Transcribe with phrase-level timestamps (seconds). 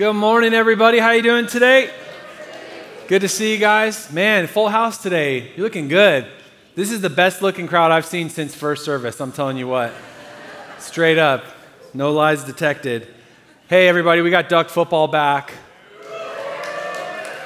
[0.00, 0.98] Good morning, everybody.
[0.98, 1.90] How you doing today?
[3.06, 4.10] Good to see you guys.
[4.10, 5.52] Man, full house today.
[5.54, 6.26] You're looking good.
[6.74, 9.20] This is the best looking crowd I've seen since first service.
[9.20, 9.92] I'm telling you what.
[10.78, 11.44] Straight up.
[11.92, 13.08] No lies detected.
[13.68, 15.52] Hey, everybody, we got Duck football back.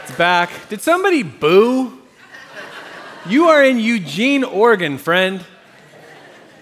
[0.05, 0.53] It's back.
[0.69, 2.01] Did somebody boo?
[3.27, 5.45] You are in Eugene, Oregon, friend.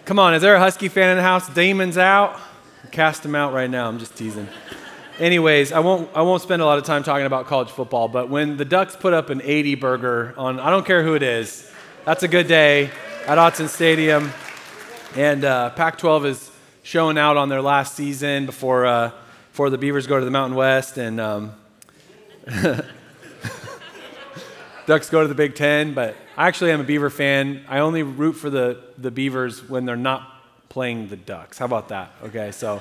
[0.06, 1.50] Come on, is there a Husky fan in the house?
[1.50, 2.40] Demons out?
[2.93, 3.88] Cast them out right now.
[3.88, 4.48] I'm just teasing.
[5.18, 8.30] Anyways, I won't, I won't spend a lot of time talking about college football, but
[8.30, 11.71] when the Ducks put up an 80 burger on, I don't care who it is,
[12.07, 12.90] that's a good day
[13.26, 14.32] at Autzen Stadium.
[15.14, 16.50] And uh, Pac 12 is
[16.82, 19.11] showing out on their last season before, uh,
[19.50, 20.96] before the Beavers go to the Mountain West.
[20.96, 21.52] And um,
[24.86, 27.64] Ducks go to the Big Ten, but I actually am a Beaver fan.
[27.68, 30.26] I only root for the, the Beavers when they're not
[30.71, 31.58] playing the Ducks.
[31.58, 32.12] How about that?
[32.24, 32.80] Okay, so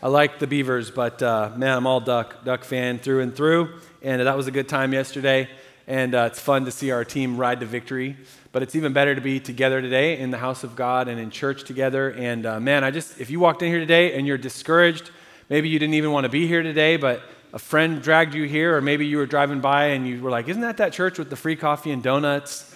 [0.00, 3.80] I like the Beavers, but uh, man, I'm all Duck Duck fan through and through.
[4.00, 5.48] And that was a good time yesterday,
[5.88, 8.16] and uh, it's fun to see our team ride to victory.
[8.52, 11.32] But it's even better to be together today in the house of God and in
[11.32, 12.10] church together.
[12.12, 15.10] And uh, man, I just if you walked in here today and you're discouraged,
[15.48, 17.20] maybe you didn't even want to be here today, but
[17.52, 20.46] a friend dragged you here, or maybe you were driving by and you were like,
[20.46, 22.72] "Isn't that that church with the free coffee and donuts?"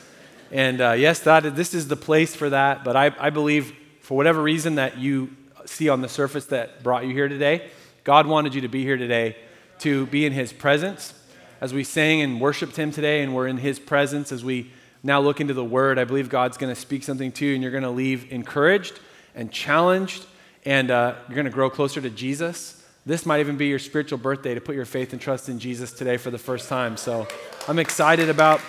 [0.50, 2.82] And uh, yes, that this is the place for that.
[2.82, 5.30] But I, I believe for whatever reason that you
[5.66, 7.70] see on the surface that brought you here today.
[8.04, 9.36] God wanted you to be here today
[9.80, 11.14] to be in His presence.
[11.60, 14.70] As we sang and worshiped Him today, and we're in His presence, as we
[15.02, 17.62] now look into the Word, I believe God's going to speak something to you, and
[17.62, 18.98] you're going to leave encouraged
[19.34, 20.26] and challenged,
[20.64, 22.82] and uh, you're going to grow closer to Jesus.
[23.04, 25.92] This might even be your spiritual birthday to put your faith and trust in Jesus
[25.92, 26.96] today for the first time.
[26.96, 27.26] So
[27.66, 28.60] I'm excited about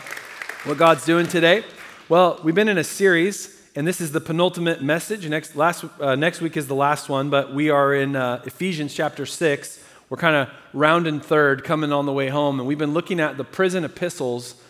[0.63, 1.63] what God's doing today.
[2.09, 5.27] Well, we've been in a series and this is the penultimate message.
[5.27, 8.93] Next, last, uh, next week is the last one, but we are in uh, Ephesians
[8.93, 9.83] chapter 6.
[10.09, 13.37] We're kind of rounding third, coming on the way home, and we've been looking at
[13.37, 14.61] the prison epistles,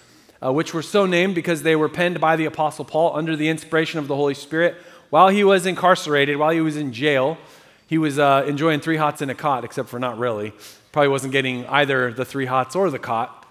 [0.42, 3.50] uh, which were so named because they were penned by the Apostle Paul under the
[3.50, 4.76] inspiration of the Holy Spirit
[5.10, 7.38] while he was incarcerated, while he was in jail.
[7.88, 10.54] He was uh, enjoying three hots in a cot, except for not really.
[10.94, 13.46] Probably wasn't getting either the three hots or the cot.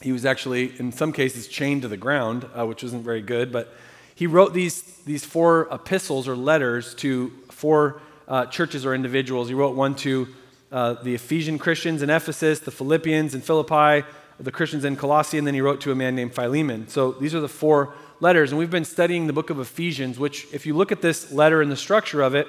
[0.00, 3.50] He was actually, in some cases, chained to the ground, uh, which wasn't very good,
[3.50, 3.74] but
[4.14, 9.48] he wrote these, these four epistles or letters to four uh, churches or individuals.
[9.48, 10.28] He wrote one to
[10.70, 14.06] uh, the Ephesian Christians in Ephesus, the Philippians in Philippi,
[14.40, 16.88] the Christians in Colossae, and then he wrote to a man named Philemon.
[16.88, 18.50] So these are the four letters.
[18.50, 21.62] And we've been studying the book of Ephesians, which, if you look at this letter
[21.62, 22.48] and the structure of it,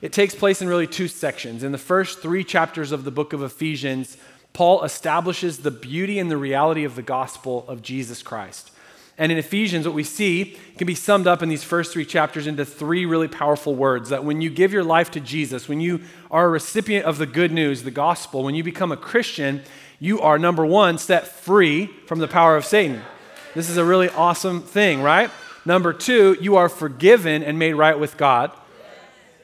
[0.00, 1.62] it takes place in really two sections.
[1.62, 4.16] In the first three chapters of the book of Ephesians,
[4.52, 8.71] Paul establishes the beauty and the reality of the gospel of Jesus Christ.
[9.18, 12.46] And in Ephesians, what we see can be summed up in these first three chapters
[12.46, 16.00] into three really powerful words that when you give your life to Jesus, when you
[16.30, 19.62] are a recipient of the good news, the gospel, when you become a Christian,
[20.00, 23.02] you are, number one, set free from the power of Satan.
[23.54, 25.30] This is a really awesome thing, right?
[25.64, 28.50] Number two, you are forgiven and made right with God.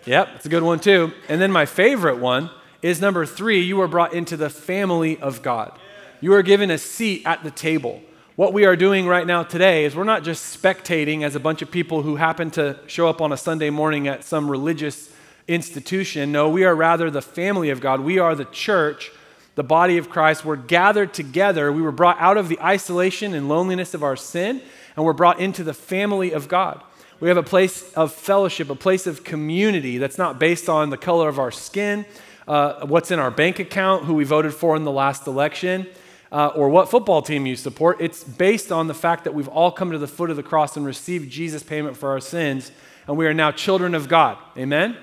[0.06, 1.12] Yep, it's a good one too.
[1.28, 5.42] And then my favorite one is number three, you are brought into the family of
[5.42, 5.78] God.
[6.20, 8.02] You are given a seat at the table
[8.38, 11.60] what we are doing right now today is we're not just spectating as a bunch
[11.60, 15.12] of people who happen to show up on a Sunday morning at some religious
[15.48, 16.30] institution.
[16.30, 17.98] No, we are rather the family of God.
[17.98, 19.10] We are the church,
[19.56, 20.44] the body of Christ.
[20.44, 21.72] We're gathered together.
[21.72, 24.62] We were brought out of the isolation and loneliness of our sin,
[24.94, 26.80] and we're brought into the family of God.
[27.18, 30.96] We have a place of fellowship, a place of community that's not based on the
[30.96, 32.06] color of our skin,
[32.46, 35.88] uh, what's in our bank account, who we voted for in the last election
[36.30, 38.00] uh, or what football team you support.
[38.00, 40.76] It's based on the fact that we've all come to the foot of the cross
[40.76, 42.70] and received Jesus' payment for our sins,
[43.06, 44.36] and we are now children of God.
[44.56, 44.96] Amen?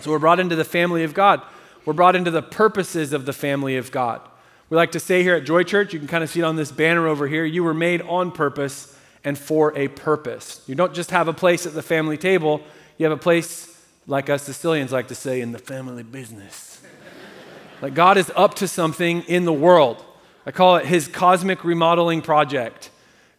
[0.00, 1.42] So we're brought into the family of God.
[1.84, 4.20] We're brought into the purposes of the family of God.
[4.70, 6.56] We like to say here at Joy Church, you can kind of see it on
[6.56, 8.94] this banner over here, you were made on purpose
[9.24, 10.62] and for a purpose.
[10.66, 12.60] You don't just have a place at the family table,
[12.98, 13.74] you have a place,
[14.06, 16.80] like us Sicilians like to say, in the family business.
[17.80, 20.04] like God is up to something in the world.
[20.48, 22.88] I call it his cosmic remodeling project.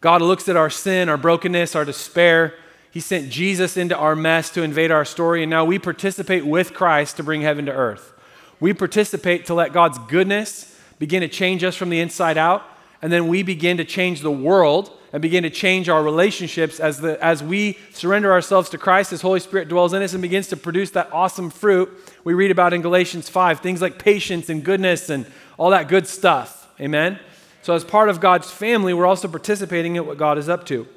[0.00, 2.54] God looks at our sin, our brokenness, our despair.
[2.92, 6.72] He sent Jesus into our mess to invade our story, and now we participate with
[6.72, 8.12] Christ to bring heaven to earth.
[8.60, 12.62] We participate to let God's goodness begin to change us from the inside out,
[13.02, 16.98] and then we begin to change the world and begin to change our relationships as,
[16.98, 20.46] the, as we surrender ourselves to Christ, His Holy Spirit dwells in us and begins
[20.46, 21.90] to produce that awesome fruit
[22.22, 25.26] we read about in Galatians 5 things like patience and goodness and
[25.58, 26.59] all that good stuff.
[26.80, 27.18] Amen?
[27.62, 30.88] So, as part of God's family, we're also participating in what God is up to.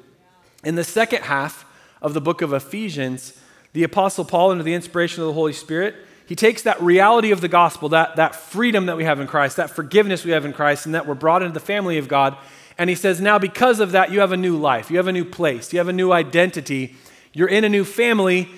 [0.64, 1.66] In the second half
[2.00, 3.38] of the book of Ephesians,
[3.74, 5.94] the Apostle Paul, under the inspiration of the Holy Spirit,
[6.26, 9.56] he takes that reality of the gospel, that, that freedom that we have in Christ,
[9.56, 12.36] that forgiveness we have in Christ, and that we're brought into the family of God,
[12.78, 15.12] and he says, now because of that, you have a new life, you have a
[15.12, 16.96] new place, you have a new identity,
[17.32, 18.48] you're in a new family.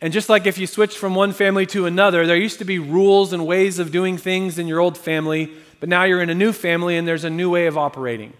[0.00, 2.78] And just like if you switched from one family to another, there used to be
[2.78, 6.34] rules and ways of doing things in your old family, but now you're in a
[6.34, 8.32] new family and there's a new way of operating.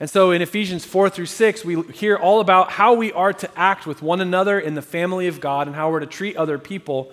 [0.00, 3.50] And so in Ephesians 4 through 6, we hear all about how we are to
[3.56, 6.58] act with one another in the family of God and how we're to treat other
[6.58, 7.12] people.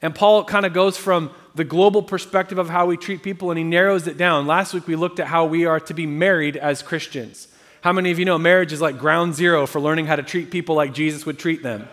[0.00, 3.58] And Paul kind of goes from the global perspective of how we treat people and
[3.58, 4.46] he narrows it down.
[4.46, 7.48] Last week we looked at how we are to be married as Christians.
[7.82, 10.50] How many of you know marriage is like ground zero for learning how to treat
[10.50, 11.88] people like Jesus would treat them?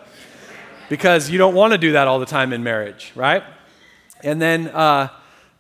[0.88, 3.44] Because you don't want to do that all the time in marriage, right?
[4.24, 5.10] And then uh,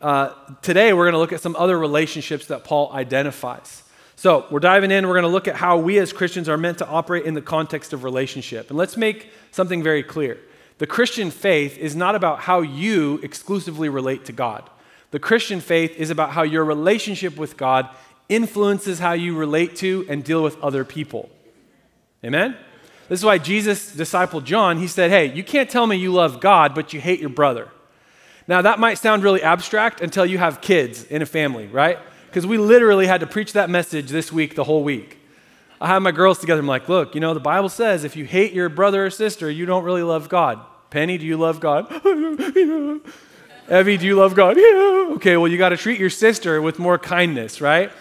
[0.02, 3.84] uh, today we're going to look at some other relationships that Paul identifies.
[4.16, 5.08] So we're diving in.
[5.08, 7.42] We're going to look at how we as Christians are meant to operate in the
[7.42, 8.70] context of relationship.
[8.70, 10.38] And let's make something very clear.
[10.78, 14.70] The Christian faith is not about how you exclusively relate to God.
[15.12, 17.90] The Christian faith is about how your relationship with God
[18.30, 21.30] influences how you relate to and deal with other people.
[22.24, 22.56] Amen?
[23.08, 26.40] This is why Jesus' disciple John, he said, Hey, you can't tell me you love
[26.40, 27.70] God, but you hate your brother.
[28.50, 32.00] Now, that might sound really abstract until you have kids in a family, right?
[32.30, 35.18] because we literally had to preach that message this week, the whole week.
[35.82, 36.60] I had my girls together.
[36.60, 39.50] I'm like, look, you know, the Bible says if you hate your brother or sister,
[39.50, 40.60] you don't really love God.
[40.92, 41.92] Penny, do you love God?
[43.72, 44.58] Evie, do you love God?
[44.58, 44.86] Yeah.
[45.10, 47.92] Okay, well, you got to treat your sister with more kindness, right?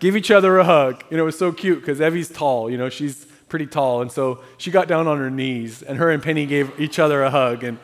[0.00, 1.02] Give each other a hug.
[1.10, 2.70] You know, it was so cute because Evie's tall.
[2.70, 4.02] You know, she's pretty tall.
[4.02, 7.22] And so she got down on her knees, and her and Penny gave each other
[7.22, 7.64] a hug.
[7.64, 7.78] And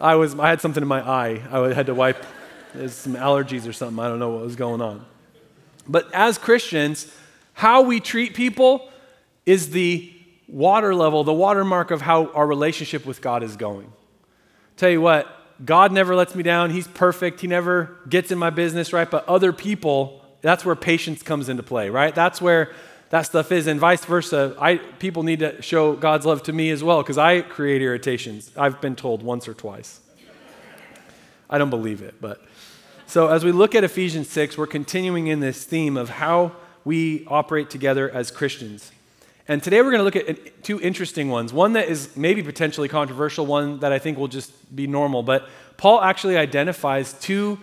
[0.00, 1.42] I, was, I had something in my eye.
[1.50, 2.24] I had to wipe
[2.74, 3.98] some allergies or something.
[4.02, 5.04] I don't know what was going on.
[5.88, 7.12] But as Christians,
[7.54, 8.90] how we treat people
[9.46, 10.12] is the
[10.48, 13.92] water level, the watermark of how our relationship with God is going.
[14.76, 15.28] Tell you what,
[15.64, 16.70] God never lets me down.
[16.70, 17.40] He's perfect.
[17.40, 19.10] He never gets in my business, right?
[19.10, 22.14] But other people, that's where patience comes into play, right?
[22.14, 22.72] That's where
[23.10, 23.66] that stuff is.
[23.66, 24.56] And vice versa.
[24.60, 28.50] I, people need to show God's love to me as well because I create irritations.
[28.56, 30.00] I've been told once or twice.
[31.48, 32.40] I don't believe it, but
[33.10, 36.52] so, as we look at Ephesians 6, we're continuing in this theme of how
[36.84, 38.92] we operate together as Christians.
[39.48, 41.52] And today we're going to look at two interesting ones.
[41.52, 45.24] One that is maybe potentially controversial, one that I think will just be normal.
[45.24, 47.58] But Paul actually identifies two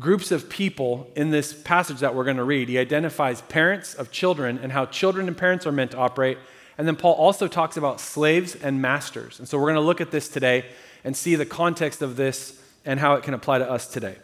[0.00, 2.68] groups of people in this passage that we're going to read.
[2.68, 6.38] He identifies parents of children and how children and parents are meant to operate.
[6.78, 9.38] And then Paul also talks about slaves and masters.
[9.38, 10.64] And so we're going to look at this today
[11.04, 14.16] and see the context of this and how it can apply to us today.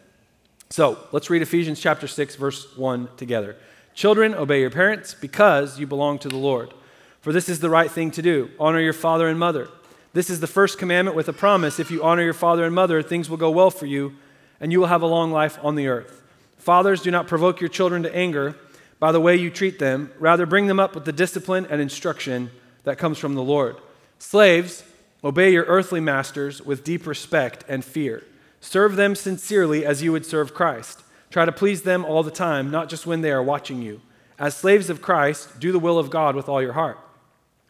[0.69, 3.55] So let's read Ephesians chapter 6, verse 1 together.
[3.93, 6.73] Children, obey your parents because you belong to the Lord.
[7.21, 8.49] For this is the right thing to do.
[8.59, 9.69] Honor your father and mother.
[10.13, 11.79] This is the first commandment with a promise.
[11.79, 14.15] If you honor your father and mother, things will go well for you,
[14.59, 16.23] and you will have a long life on the earth.
[16.57, 18.55] Fathers, do not provoke your children to anger
[18.99, 20.11] by the way you treat them.
[20.19, 22.49] Rather, bring them up with the discipline and instruction
[22.83, 23.77] that comes from the Lord.
[24.19, 24.83] Slaves,
[25.23, 28.23] obey your earthly masters with deep respect and fear
[28.59, 31.03] Serve them sincerely as you would serve Christ.
[31.29, 34.01] Try to please them all the time, not just when they are watching you.
[34.39, 36.99] As slaves of Christ, do the will of God with all your heart.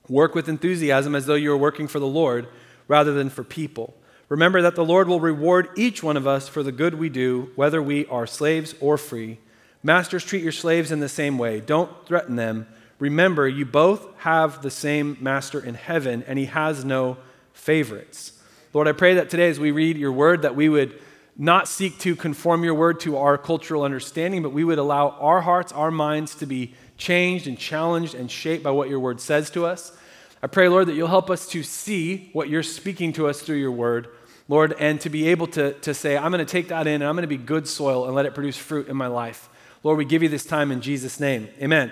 [0.09, 2.47] Work with enthusiasm as though you are working for the Lord
[2.87, 3.95] rather than for people.
[4.29, 7.51] Remember that the Lord will reward each one of us for the good we do,
[7.55, 9.39] whether we are slaves or free.
[9.83, 11.61] Masters, treat your slaves in the same way.
[11.61, 12.67] Don't threaten them.
[12.99, 17.17] Remember, you both have the same master in heaven, and he has no
[17.53, 18.33] favorites.
[18.73, 20.99] Lord, I pray that today as we read your word, that we would
[21.37, 25.41] not seek to conform your word to our cultural understanding, but we would allow our
[25.41, 29.49] hearts, our minds to be changed and challenged and shaped by what your word says
[29.51, 29.95] to us.
[30.41, 33.57] I pray, Lord, that you'll help us to see what you're speaking to us through
[33.57, 34.07] your word,
[34.49, 37.03] Lord, and to be able to, to say, I'm going to take that in and
[37.03, 39.49] I'm going to be good soil and let it produce fruit in my life.
[39.83, 41.49] Lord, we give you this time in Jesus' name.
[41.61, 41.91] Amen.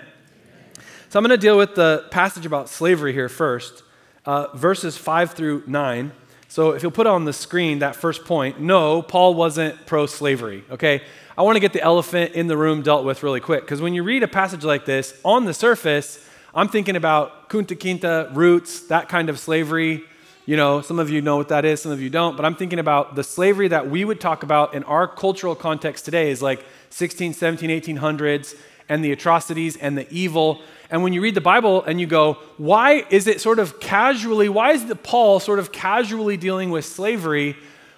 [1.08, 3.82] So I'm going to deal with the passage about slavery here first,
[4.24, 6.12] uh, verses 5 through 9.
[6.48, 10.64] So if you'll put on the screen that first point, no, Paul wasn't pro slavery,
[10.70, 11.02] okay?
[11.36, 13.92] I want to get the elephant in the room dealt with really quick because when
[13.92, 18.80] you read a passage like this, on the surface, I'm thinking about Kunta Kinte, roots,
[18.86, 20.04] that kind of slavery.
[20.46, 22.54] You know, some of you know what that is, some of you don't, but I'm
[22.54, 26.40] thinking about the slavery that we would talk about in our cultural context today is
[26.40, 28.56] like 16, 17, 1800s
[28.88, 32.34] and the atrocities and the evil and when you read the Bible and you go,
[32.56, 36.84] why is it sort of casually, why is the Paul sort of casually dealing with
[36.84, 37.56] slavery?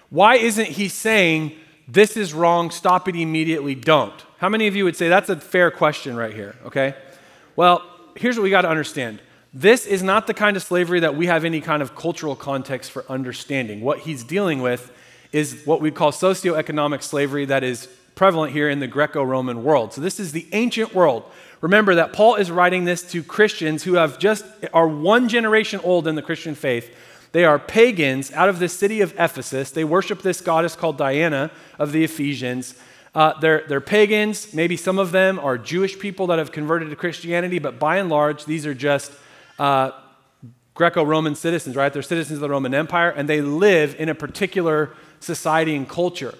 [0.09, 1.53] Why isn't he saying,
[1.87, 4.13] this is wrong, stop it immediately, don't?
[4.37, 6.95] How many of you would say that's a fair question right here, okay?
[7.55, 7.83] Well,
[8.15, 9.21] here's what we got to understand.
[9.53, 12.91] This is not the kind of slavery that we have any kind of cultural context
[12.91, 13.81] for understanding.
[13.81, 14.91] What he's dealing with
[15.31, 19.93] is what we call socioeconomic slavery that is prevalent here in the Greco Roman world.
[19.93, 21.23] So, this is the ancient world.
[21.61, 26.07] Remember that Paul is writing this to Christians who have just are one generation old
[26.07, 26.95] in the Christian faith.
[27.31, 29.71] They are pagans out of the city of Ephesus.
[29.71, 32.75] They worship this goddess called Diana of the Ephesians.
[33.15, 34.53] Uh, they're, they're pagans.
[34.53, 38.09] Maybe some of them are Jewish people that have converted to Christianity, but by and
[38.09, 39.11] large, these are just
[39.59, 39.91] uh,
[40.73, 41.91] Greco Roman citizens, right?
[41.91, 46.33] They're citizens of the Roman Empire, and they live in a particular society and culture.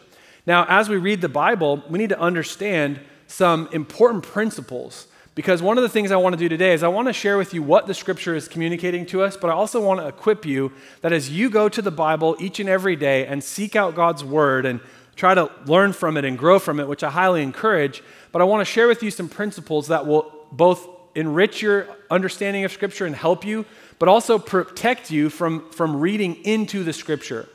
[0.45, 5.77] Now, as we read the Bible, we need to understand some important principles because one
[5.77, 7.61] of the things I want to do today is I want to share with you
[7.63, 10.71] what the scripture is communicating to us, but I also want to equip you
[11.01, 14.23] that as you go to the Bible each and every day and seek out God's
[14.23, 14.81] word and
[15.15, 18.45] try to learn from it and grow from it, which I highly encourage, but I
[18.45, 23.05] want to share with you some principles that will both enrich your understanding of scripture
[23.05, 23.65] and help you
[23.99, 27.47] but also protect you from, from reading into the scripture.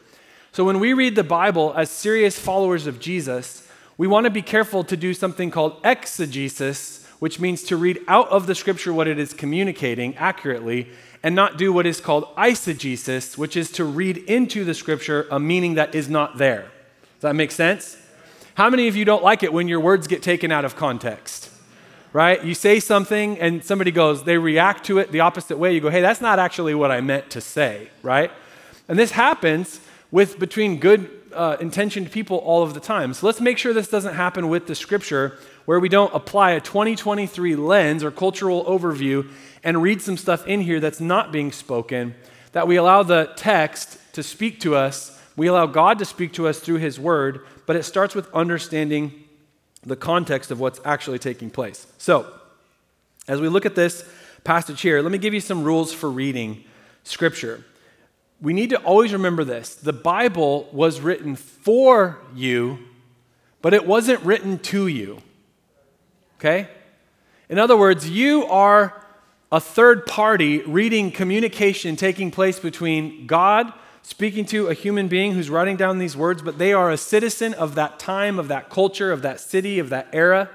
[0.53, 4.43] So when we read the Bible as serious followers of Jesus, we want to be
[4.43, 9.09] careful to do something called exegesis, which means to read out of the scripture what
[9.09, 10.89] it is communicating accurately,
[11.23, 15.41] and not do what is called eisegesis, which is to read into the scripture a
[15.41, 16.71] meaning that is not there.
[17.15, 17.97] Does that make sense?
[18.55, 21.51] How many of you don't like it when your words get taken out of context?
[22.15, 22.45] Right?
[22.45, 25.75] You say something and somebody goes, they react to it the opposite way.
[25.75, 28.31] You go, hey, that's not actually what I meant to say, right?
[28.89, 29.81] And this happens
[30.13, 33.13] with between good uh, intentioned people all of the time.
[33.15, 36.61] So let's make sure this doesn't happen with the scripture where we don't apply a
[36.61, 39.29] 2023 lens or cultural overview
[39.65, 42.15] and read some stuff in here that's not being spoken,
[42.53, 45.21] that we allow the text to speak to us.
[45.37, 49.24] We allow God to speak to us through his word, but it starts with understanding
[49.85, 51.87] the context of what's actually taking place.
[51.99, 52.33] So,
[53.29, 54.09] as we look at this
[54.45, 56.65] passage here, let me give you some rules for reading
[57.03, 57.65] Scripture.
[58.41, 62.79] We need to always remember this the Bible was written for you,
[63.63, 65.23] but it wasn't written to you.
[66.39, 66.69] Okay?
[67.49, 69.01] In other words, you are
[69.53, 73.73] a third party reading communication taking place between God
[74.05, 77.55] speaking to a human being who's writing down these words, but they are a citizen
[77.55, 80.51] of that time, of that culture, of that city, of that era.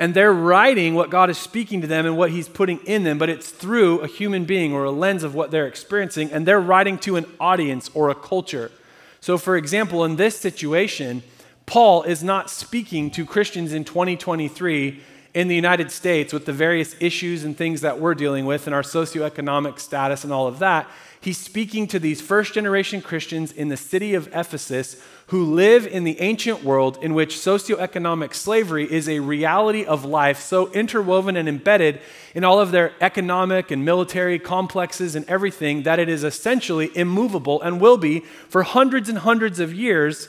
[0.00, 3.18] And they're writing what God is speaking to them and what He's putting in them,
[3.18, 6.60] but it's through a human being or a lens of what they're experiencing, and they're
[6.60, 8.72] writing to an audience or a culture.
[9.20, 11.22] So, for example, in this situation,
[11.66, 15.00] Paul is not speaking to Christians in 2023
[15.34, 18.74] in the United States with the various issues and things that we're dealing with and
[18.74, 20.88] our socioeconomic status and all of that.
[21.22, 26.02] He's speaking to these first generation Christians in the city of Ephesus who live in
[26.02, 31.48] the ancient world in which socioeconomic slavery is a reality of life so interwoven and
[31.48, 32.00] embedded
[32.34, 37.62] in all of their economic and military complexes and everything that it is essentially immovable
[37.62, 40.26] and will be for hundreds and hundreds of years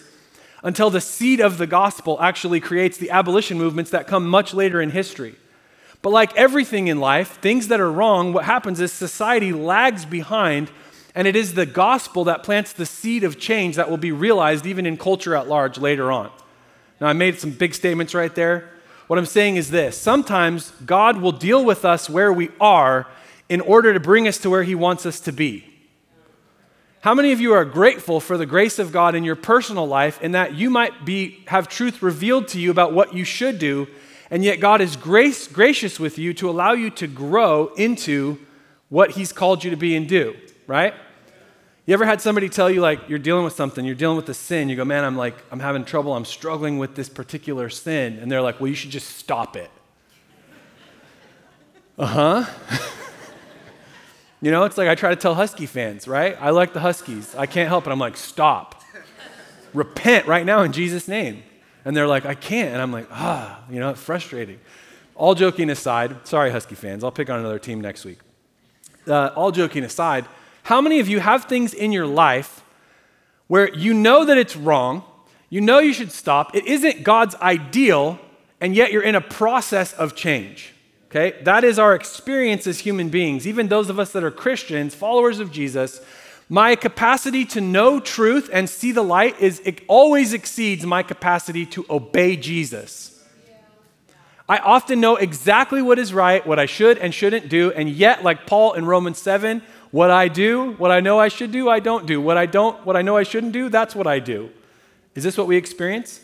[0.61, 4.79] until the seed of the gospel actually creates the abolition movements that come much later
[4.79, 5.35] in history.
[6.03, 10.69] But like everything in life, things that are wrong, what happens is society lags behind
[11.15, 14.65] and it is the gospel that plants the seed of change that will be realized
[14.65, 16.31] even in culture at large later on.
[16.99, 18.69] Now, I made some big statements right there.
[19.07, 23.07] What I'm saying is this sometimes God will deal with us where we are
[23.49, 25.65] in order to bring us to where He wants us to be.
[27.01, 30.21] How many of you are grateful for the grace of God in your personal life
[30.21, 33.87] in that you might be, have truth revealed to you about what you should do,
[34.31, 38.39] and yet God is grace, gracious with you to allow you to grow into
[38.87, 40.33] what He's called you to be and do?
[40.67, 40.93] Right?
[41.85, 44.33] You ever had somebody tell you, like, you're dealing with something, you're dealing with a
[44.33, 48.19] sin, you go, man, I'm like, I'm having trouble, I'm struggling with this particular sin.
[48.19, 49.69] And they're like, well, you should just stop it.
[51.97, 52.79] uh huh.
[54.41, 56.37] you know, it's like I try to tell Husky fans, right?
[56.39, 57.35] I like the Huskies.
[57.35, 57.91] I can't help it.
[57.91, 58.81] I'm like, stop.
[59.73, 61.43] Repent right now in Jesus' name.
[61.83, 62.71] And they're like, I can't.
[62.71, 64.61] And I'm like, ah, you know, it's frustrating.
[65.15, 68.19] All joking aside, sorry, Husky fans, I'll pick on another team next week.
[69.05, 70.25] Uh, all joking aside,
[70.63, 72.63] how many of you have things in your life
[73.47, 75.03] where you know that it's wrong,
[75.49, 78.19] you know you should stop, it isn't God's ideal,
[78.59, 80.73] and yet you're in a process of change?
[81.09, 81.37] Okay?
[81.43, 85.39] That is our experience as human beings, even those of us that are Christians, followers
[85.39, 86.01] of Jesus.
[86.49, 91.65] My capacity to know truth and see the light is it always exceeds my capacity
[91.67, 93.23] to obey Jesus.
[94.47, 98.23] I often know exactly what is right, what I should and shouldn't do, and yet,
[98.23, 99.61] like Paul in Romans 7,
[99.93, 102.19] what I do, what I know I should do, I don't do.
[102.19, 104.49] What I don't, what I know I shouldn't do, that's what I do.
[105.13, 106.19] Is this what we experience?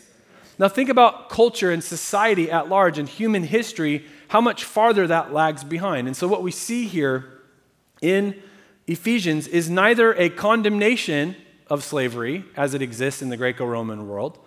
[0.58, 5.32] Now think about culture and society at large and human history, how much farther that
[5.32, 6.08] lags behind.
[6.08, 7.42] And so what we see here
[8.02, 8.42] in
[8.88, 11.36] Ephesians is neither a condemnation
[11.68, 14.40] of slavery as it exists in the Greco Roman world,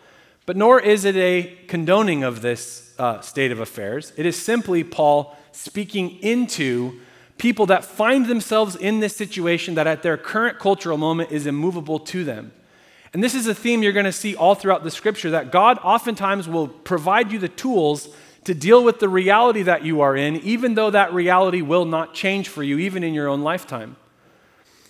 [0.45, 4.11] but nor is it a condoning of this uh, state of affairs.
[4.17, 6.99] It is simply Paul speaking into
[7.37, 11.99] people that find themselves in this situation that at their current cultural moment is immovable
[11.99, 12.51] to them.
[13.13, 15.77] And this is a theme you're going to see all throughout the scripture that God
[15.83, 18.09] oftentimes will provide you the tools
[18.45, 22.13] to deal with the reality that you are in, even though that reality will not
[22.13, 23.95] change for you, even in your own lifetime.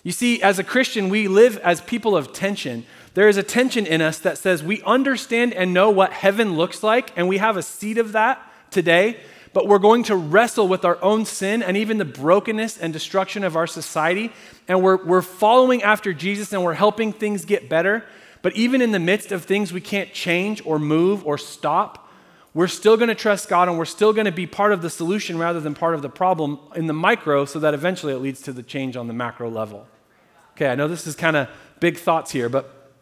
[0.02, 2.84] You see, as a Christian, we live as people of tension.
[3.14, 6.82] There is a tension in us that says we understand and know what heaven looks
[6.82, 9.20] like, and we have a seed of that today,
[9.54, 13.44] but we're going to wrestle with our own sin and even the brokenness and destruction
[13.44, 14.32] of our society.
[14.66, 18.04] And we're, we're following after Jesus and we're helping things get better.
[18.42, 22.10] But even in the midst of things we can't change or move or stop,
[22.52, 24.90] we're still going to trust God and we're still going to be part of the
[24.90, 28.42] solution rather than part of the problem in the micro so that eventually it leads
[28.42, 29.86] to the change on the macro level.
[30.54, 32.92] Okay, I know this is kind of big thoughts here, but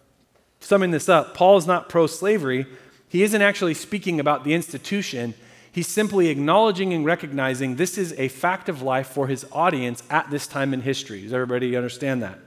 [0.61, 2.66] summing this up, Paul is not pro slavery.
[3.09, 5.35] He isn't actually speaking about the institution.
[5.73, 10.31] He's simply acknowledging and recognizing this is a fact of life for his audience at
[10.31, 11.23] this time in history.
[11.23, 12.38] Does everybody understand that?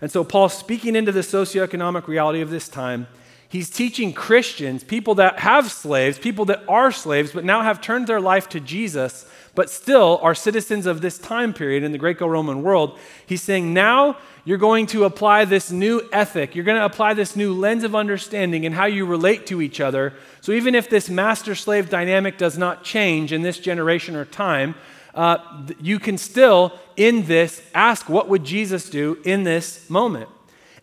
[0.00, 3.06] And so, Paul, speaking into the socioeconomic reality of this time,
[3.48, 8.08] he's teaching Christians, people that have slaves, people that are slaves, but now have turned
[8.08, 12.26] their life to Jesus, but still are citizens of this time period in the Greco
[12.26, 12.98] Roman world.
[13.26, 16.54] He's saying, now you're going to apply this new ethic.
[16.54, 19.80] You're going to apply this new lens of understanding and how you relate to each
[19.80, 20.14] other.
[20.40, 24.74] So even if this master slave dynamic does not change in this generation or time,
[25.14, 25.38] uh,
[25.80, 30.28] you can still, in this, ask what would Jesus do in this moment?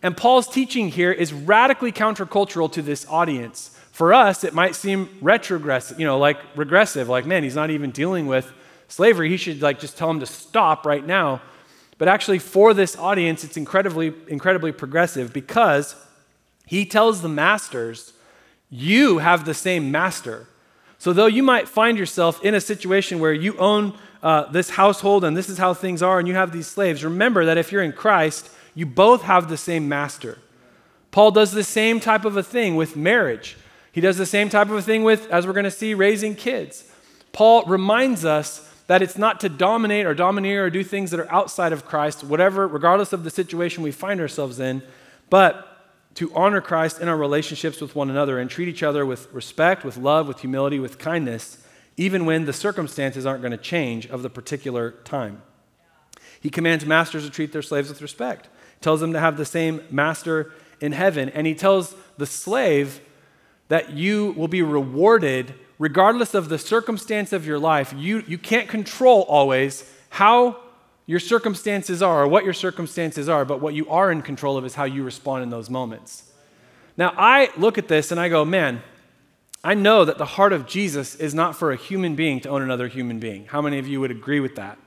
[0.02, 3.76] And Paul's teaching here is radically countercultural to this audience.
[3.90, 7.90] For us, it might seem retrogressive, you know, like regressive, like, man, he's not even
[7.90, 8.52] dealing with
[8.86, 9.28] slavery.
[9.28, 11.42] He should like just tell him to stop right now.
[11.98, 15.96] But actually, for this audience, it's incredibly, incredibly progressive because
[16.64, 18.12] he tells the masters,
[18.70, 20.46] you have the same master.
[20.98, 25.24] So, though you might find yourself in a situation where you own uh, this household
[25.24, 27.82] and this is how things are and you have these slaves, remember that if you're
[27.82, 30.38] in Christ, you both have the same master.
[31.10, 33.56] Paul does the same type of a thing with marriage.
[33.90, 36.34] He does the same type of a thing with, as we're going to see, raising
[36.34, 36.84] kids.
[37.32, 41.30] Paul reminds us that it's not to dominate or domineer or do things that are
[41.32, 44.82] outside of Christ, whatever, regardless of the situation we find ourselves in,
[45.30, 45.64] but
[46.14, 49.84] to honor Christ in our relationships with one another and treat each other with respect,
[49.84, 51.64] with love, with humility, with kindness,
[51.96, 55.42] even when the circumstances aren't going to change of the particular time.
[56.40, 58.48] He commands masters to treat their slaves with respect,
[58.80, 63.00] tells them to have the same master in heaven, and he tells the slave
[63.68, 68.68] that you will be rewarded regardless of the circumstance of your life, you, you can't
[68.68, 70.56] control always how
[71.06, 74.64] your circumstances are or what your circumstances are, but what you are in control of
[74.64, 76.24] is how you respond in those moments.
[76.96, 78.82] Now, I look at this and I go, man,
[79.64, 82.62] I know that the heart of Jesus is not for a human being to own
[82.62, 83.46] another human being.
[83.46, 84.78] How many of you would agree with that?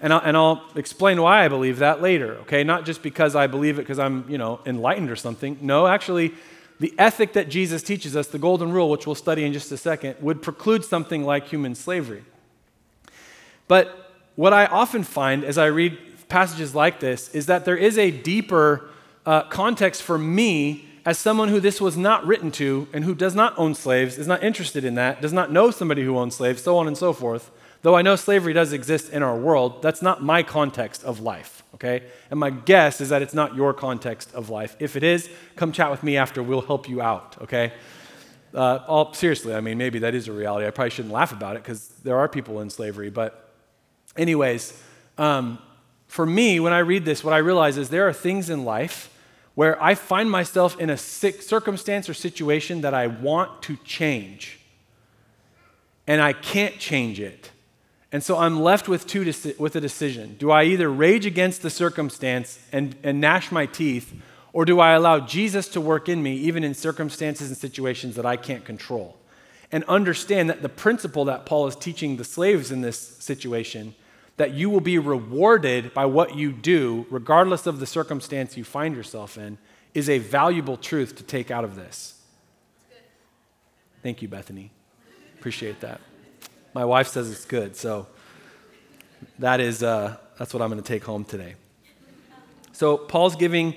[0.00, 2.64] And I'll, and I'll explain why I believe that later, okay?
[2.64, 5.58] Not just because I believe it because I'm, you know, enlightened or something.
[5.60, 6.34] No, actually,
[6.82, 9.76] the ethic that Jesus teaches us, the golden rule, which we'll study in just a
[9.76, 12.24] second, would preclude something like human slavery.
[13.68, 15.96] But what I often find as I read
[16.28, 18.90] passages like this is that there is a deeper
[19.24, 23.36] uh, context for me as someone who this was not written to and who does
[23.36, 26.62] not own slaves, is not interested in that, does not know somebody who owns slaves,
[26.62, 27.52] so on and so forth.
[27.82, 31.61] Though I know slavery does exist in our world, that's not my context of life,
[31.74, 32.04] okay?
[32.30, 34.76] And my guess is that it's not your context of life.
[34.78, 36.42] If it is, come chat with me after.
[36.42, 37.72] We'll help you out, okay?
[38.54, 40.66] Uh, all, seriously, I mean, maybe that is a reality.
[40.66, 43.10] I probably shouldn't laugh about it because there are people in slavery.
[43.10, 43.50] But,
[44.16, 44.78] anyways,
[45.16, 45.58] um,
[46.06, 49.08] for me, when I read this, what I realize is there are things in life
[49.54, 54.60] where I find myself in a circumstance or situation that I want to change,
[56.06, 57.51] and I can't change it.
[58.12, 60.36] And so I'm left with, two deci- with a decision.
[60.38, 64.14] Do I either rage against the circumstance and, and gnash my teeth,
[64.52, 68.26] or do I allow Jesus to work in me, even in circumstances and situations that
[68.26, 69.16] I can't control?
[69.72, 73.94] And understand that the principle that Paul is teaching the slaves in this situation,
[74.36, 78.94] that you will be rewarded by what you do, regardless of the circumstance you find
[78.94, 79.56] yourself in,
[79.94, 82.20] is a valuable truth to take out of this.
[84.02, 84.70] Thank you, Bethany.
[85.38, 86.00] Appreciate that.
[86.74, 88.06] My wife says it's good, so
[89.38, 91.54] that is, uh, that's what I'm going to take home today.
[92.72, 93.74] So, Paul's giving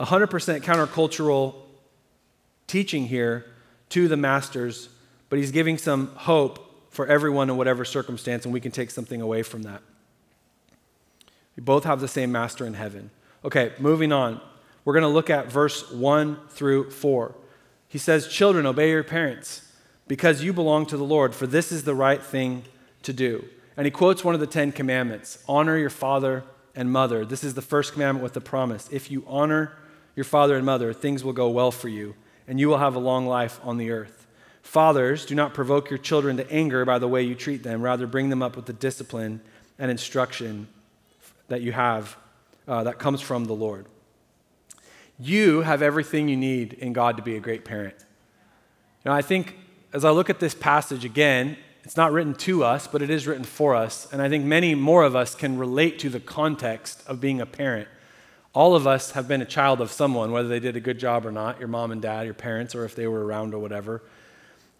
[0.00, 1.54] 100% countercultural
[2.66, 3.44] teaching here
[3.90, 4.88] to the masters,
[5.28, 9.20] but he's giving some hope for everyone in whatever circumstance, and we can take something
[9.20, 9.82] away from that.
[11.56, 13.10] We both have the same master in heaven.
[13.44, 14.40] Okay, moving on.
[14.86, 17.34] We're going to look at verse 1 through 4.
[17.88, 19.65] He says, Children, obey your parents
[20.08, 22.64] because you belong to the Lord, for this is the right thing
[23.02, 23.44] to do.
[23.76, 27.24] And he quotes one of the Ten Commandments honor your father and mother.
[27.24, 28.88] This is the first commandment with the promise.
[28.90, 29.76] If you honor
[30.14, 32.14] your father and mother, things will go well for you,
[32.46, 34.26] and you will have a long life on the earth.
[34.62, 37.82] Fathers, do not provoke your children to anger by the way you treat them.
[37.82, 39.40] Rather, bring them up with the discipline
[39.78, 40.66] and instruction
[41.48, 42.16] that you have
[42.66, 43.86] uh, that comes from the Lord.
[45.18, 47.94] You have everything you need in God to be a great parent.
[49.04, 49.56] Know, I think
[49.96, 53.26] as I look at this passage again, it's not written to us, but it is
[53.26, 54.06] written for us.
[54.12, 57.46] And I think many more of us can relate to the context of being a
[57.46, 57.88] parent.
[58.52, 61.24] All of us have been a child of someone, whether they did a good job
[61.24, 64.02] or not your mom and dad, your parents, or if they were around or whatever.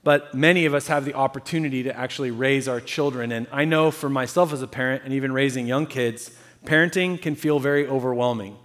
[0.05, 3.33] But many of us have the opportunity to actually raise our children.
[3.33, 6.31] And I know for myself as a parent, and even raising young kids,
[6.67, 8.59] parenting can feel very overwhelming.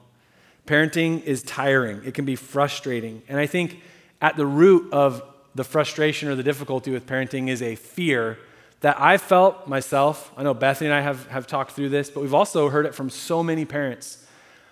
[0.67, 3.23] Parenting is tiring, it can be frustrating.
[3.29, 3.79] And I think
[4.21, 5.23] at the root of
[5.55, 8.37] the frustration or the difficulty with parenting is a fear
[8.81, 10.31] that I felt myself.
[10.35, 12.95] I know Bethany and I have, have talked through this, but we've also heard it
[12.95, 14.25] from so many parents.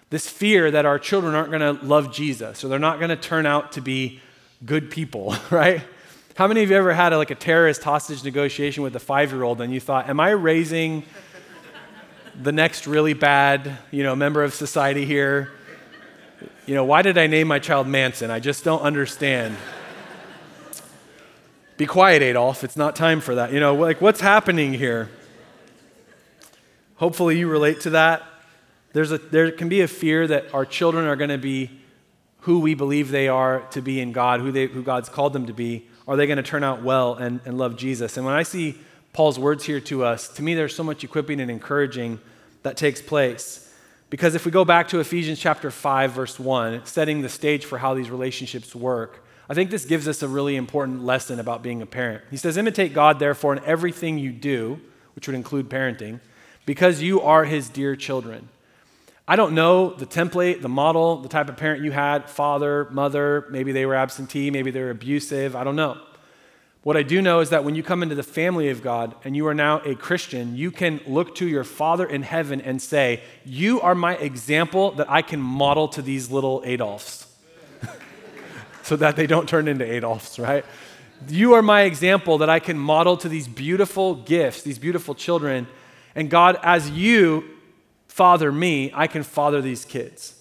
[0.09, 3.15] This fear that our children aren't going to love Jesus or they're not going to
[3.15, 4.19] turn out to be
[4.65, 5.81] good people, right?
[6.35, 9.31] How many of you ever had a, like a terrorist hostage negotiation with a five
[9.31, 11.03] year old and you thought, am I raising
[12.41, 15.51] the next really bad, you know, member of society here?
[16.65, 18.31] You know, why did I name my child Manson?
[18.31, 19.57] I just don't understand.
[21.79, 22.65] Be quiet, Adolf.
[22.65, 23.53] It's not time for that.
[23.53, 25.09] You know, like what's happening here?
[26.97, 28.21] Hopefully, you relate to that.
[28.91, 31.71] There's a, there can be a fear that our children are going to be
[32.41, 35.45] who we believe they are to be in God, who, they, who God's called them
[35.45, 35.87] to be.
[36.05, 38.17] Are they going to turn out well and, and love Jesus?
[38.17, 38.77] And when I see
[39.13, 42.19] Paul's words here to us, to me, there's so much equipping and encouraging
[42.63, 43.73] that takes place.
[44.09, 47.77] Because if we go back to Ephesians chapter 5, verse 1, setting the stage for
[47.77, 51.81] how these relationships work, I think this gives us a really important lesson about being
[51.81, 52.23] a parent.
[52.29, 54.79] He says, Imitate God, therefore, in everything you do,
[55.15, 56.19] which would include parenting,
[56.67, 58.49] because you are his dear children.
[59.27, 63.47] I don't know the template, the model, the type of parent you had father, mother,
[63.49, 65.99] maybe they were absentee, maybe they were abusive, I don't know.
[66.83, 69.35] What I do know is that when you come into the family of God and
[69.35, 73.21] you are now a Christian, you can look to your Father in heaven and say,
[73.43, 77.28] You are my example that I can model to these little Adolfs
[78.89, 80.65] so that they don't turn into Adolfs, right?
[81.28, 85.67] You are my example that I can model to these beautiful gifts, these beautiful children.
[86.15, 87.43] And God, as you
[88.08, 90.34] father me, I can father these kids.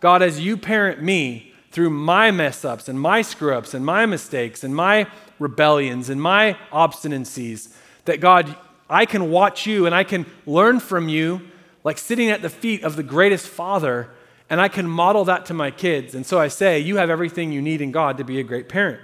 [0.00, 4.04] God, as you parent me through my mess ups and my screw ups and my
[4.04, 5.06] mistakes and my
[5.38, 8.54] rebellions and my obstinacies, that God,
[8.90, 11.40] I can watch you and I can learn from you
[11.84, 14.10] like sitting at the feet of the greatest father
[14.50, 16.14] and I can model that to my kids.
[16.14, 18.68] And so I say, you have everything you need in God to be a great
[18.68, 19.00] parent.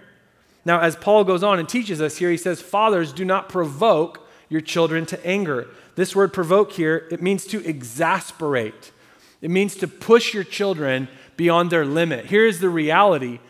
[0.64, 4.28] Now, as Paul goes on and teaches us here, he says, Fathers, do not provoke
[4.48, 5.68] your children to anger.
[5.94, 8.92] This word provoke here, it means to exasperate.
[9.40, 12.26] It means to push your children beyond their limit.
[12.26, 13.40] Here is the reality.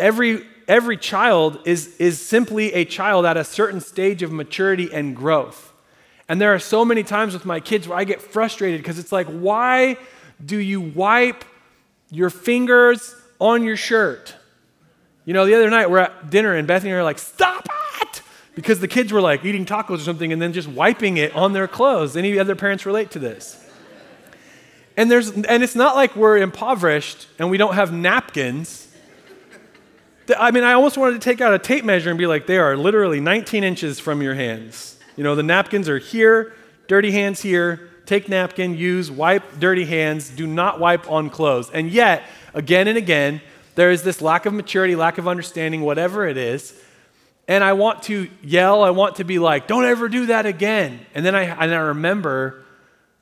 [0.00, 5.14] Every, every child is, is simply a child at a certain stage of maturity and
[5.14, 5.72] growth.
[6.28, 9.12] And there are so many times with my kids where I get frustrated because it's
[9.12, 9.96] like, why
[10.44, 11.44] do you wipe
[12.10, 14.34] your fingers on your shirt?
[15.24, 17.68] You know, the other night we're at dinner and Bethany and I are like, stop
[18.00, 18.22] it!
[18.54, 21.52] Because the kids were like eating tacos or something and then just wiping it on
[21.52, 22.16] their clothes.
[22.16, 23.64] Any other parents relate to this?
[24.96, 28.92] And, there's, and it's not like we're impoverished and we don't have napkins.
[30.36, 32.58] I mean, I almost wanted to take out a tape measure and be like, they
[32.58, 34.98] are literally 19 inches from your hands.
[35.16, 36.52] You know, the napkins are here,
[36.86, 41.70] dirty hands here, take napkin, use, wipe dirty hands, do not wipe on clothes.
[41.70, 43.42] And yet, again and again,
[43.74, 46.74] there is this lack of maturity, lack of understanding, whatever it is.
[47.46, 51.00] And I want to yell, I want to be like, don't ever do that again.
[51.14, 52.64] And then I, and I remember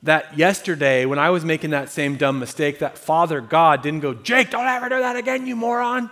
[0.05, 4.15] that yesterday when I was making that same dumb mistake, that Father God didn't go,
[4.15, 6.11] Jake, don't ever do that again, you moron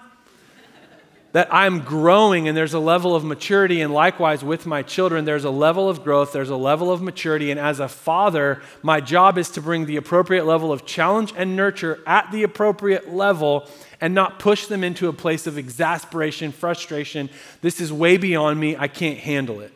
[1.34, 3.80] that I'm growing and there's a level of maturity.
[3.80, 7.50] And likewise with my children, there's a level of growth, there's a level of maturity.
[7.50, 11.56] And as a father, my job is to bring the appropriate level of challenge and
[11.56, 13.68] nurture at the appropriate level
[14.00, 17.28] and not push them into a place of exasperation, frustration.
[17.62, 19.72] This is way beyond me, I can't handle it.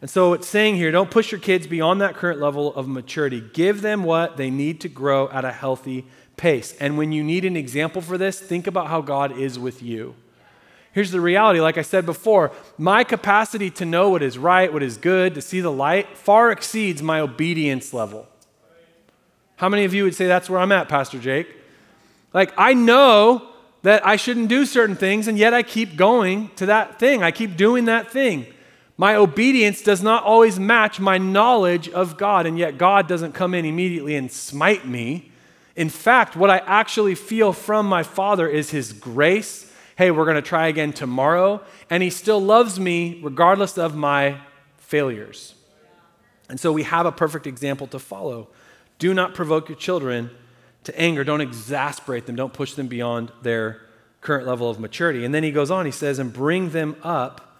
[0.00, 3.40] And so it's saying here don't push your kids beyond that current level of maturity.
[3.40, 6.04] Give them what they need to grow at a healthy
[6.36, 6.74] pace.
[6.80, 10.16] And when you need an example for this, think about how God is with you.
[10.92, 14.82] Here's the reality like I said before, my capacity to know what is right, what
[14.82, 18.28] is good, to see the light, far exceeds my obedience level.
[19.56, 21.48] How many of you would say that's where I'm at, Pastor Jake?
[22.34, 23.48] Like, I know
[23.82, 27.22] that I shouldn't do certain things, and yet I keep going to that thing.
[27.22, 28.46] I keep doing that thing.
[28.96, 33.54] My obedience does not always match my knowledge of God, and yet God doesn't come
[33.54, 35.32] in immediately and smite me.
[35.74, 39.71] In fact, what I actually feel from my Father is His grace.
[40.02, 41.62] Hey, we're going to try again tomorrow.
[41.88, 44.40] And He still loves me regardless of my
[44.76, 45.54] failures.
[46.48, 48.48] And so we have a perfect example to follow.
[48.98, 50.30] Do not provoke your children
[50.82, 51.22] to anger.
[51.22, 52.34] Don't exasperate them.
[52.34, 53.80] Don't push them beyond their
[54.22, 55.24] current level of maturity.
[55.24, 57.56] And then he goes on, he says, and bring them up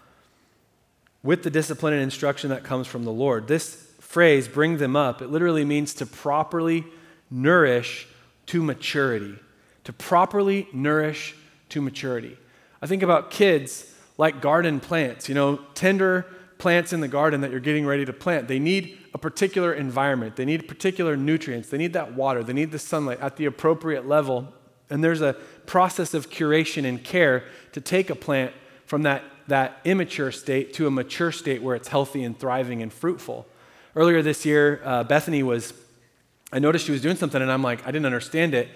[1.22, 3.46] with the discipline and instruction that comes from the Lord.
[3.46, 6.84] This phrase, bring them up, it literally means to properly
[7.30, 8.08] nourish
[8.46, 9.38] to maturity.
[9.84, 11.36] To properly nourish
[11.72, 12.36] to maturity.
[12.80, 16.26] I think about kids like garden plants, you know, tender
[16.58, 18.46] plants in the garden that you're getting ready to plant.
[18.46, 22.70] They need a particular environment, they need particular nutrients, they need that water, they need
[22.70, 24.52] the sunlight at the appropriate level.
[24.90, 25.34] And there's a
[25.66, 28.52] process of curation and care to take a plant
[28.84, 32.92] from that, that immature state to a mature state where it's healthy and thriving and
[32.92, 33.46] fruitful.
[33.96, 35.72] Earlier this year, uh, Bethany was,
[36.52, 38.68] I noticed she was doing something and I'm like, I didn't understand it.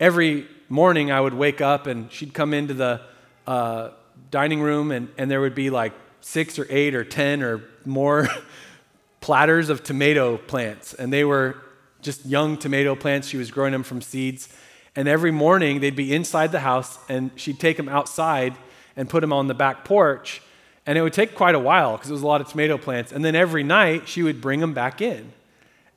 [0.00, 3.02] Every morning I would wake up and she'd come into the
[3.46, 3.90] uh,
[4.30, 8.26] dining room and, and there would be like six or eight or ten or more
[9.20, 10.94] platters of tomato plants.
[10.94, 11.56] And they were
[12.00, 13.28] just young tomato plants.
[13.28, 14.48] She was growing them from seeds.
[14.96, 18.54] And every morning they'd be inside the house and she'd take them outside
[18.96, 20.40] and put them on the back porch.
[20.86, 23.12] And it would take quite a while because it was a lot of tomato plants.
[23.12, 25.34] And then every night she would bring them back in.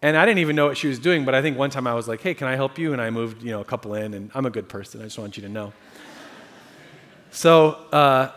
[0.04, 1.94] And I didn't even know what she was doing, but I think one time I
[1.94, 2.92] was like, hey, can I help you?
[2.92, 5.00] And I moved, you know, a couple in, and I'm a good person.
[5.00, 5.72] I just want you to know.
[7.32, 8.30] so uh,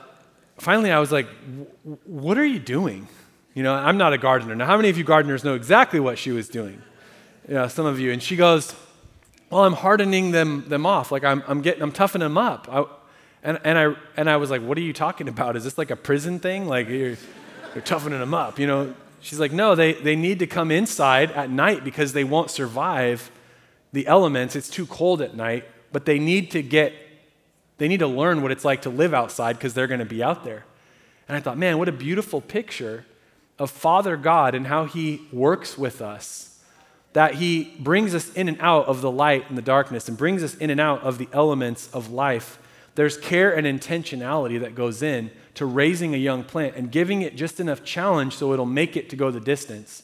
[0.59, 1.27] finally I was like,
[2.05, 3.09] what are you doing?
[3.53, 4.55] You know, I'm not a gardener.
[4.55, 6.81] Now, how many of you gardeners know exactly what she was doing?
[7.49, 8.13] Yeah, some of you.
[8.13, 8.73] And she goes,
[9.51, 11.11] well, I'm hardening them, them off.
[11.11, 12.69] Like I'm, I'm getting, I'm toughening them up.
[12.71, 12.85] I,
[13.43, 15.57] and, and, I, and I was like, what are you talking about?
[15.57, 16.69] Is this like a prison thing?
[16.69, 17.17] Like you're,
[17.75, 18.95] you're toughening them up, you know?
[19.27, 23.33] She's like, no, they, they need to come inside at night because they won't survive
[23.93, 24.55] the elements.
[24.55, 26.95] It's too cold at night, but they need to get,
[27.79, 30.23] they need to learn what it's like to live outside because they're going to be
[30.23, 30.65] out there.
[31.27, 33.05] And I thought, man, what a beautiful picture
[33.59, 36.61] of Father God and how He works with us.
[37.13, 40.45] That He brings us in and out of the light and the darkness and brings
[40.45, 42.61] us in and out of the elements of life.
[42.97, 47.37] There's care and intentionality that goes in to raising a young plant and giving it
[47.37, 50.03] just enough challenge so it'll make it to go the distance.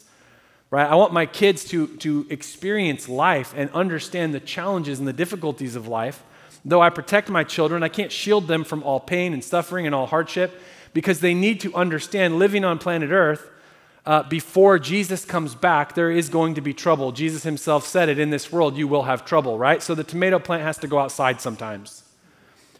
[0.69, 0.89] Right?
[0.89, 5.75] I want my kids to, to experience life and understand the challenges and the difficulties
[5.75, 6.23] of life.
[6.63, 9.93] Though I protect my children, I can't shield them from all pain and suffering and
[9.93, 10.59] all hardship
[10.93, 13.49] because they need to understand living on planet Earth
[14.05, 17.11] uh, before Jesus comes back, there is going to be trouble.
[17.11, 19.81] Jesus himself said it in this world, you will have trouble, right?
[19.81, 22.03] So the tomato plant has to go outside sometimes.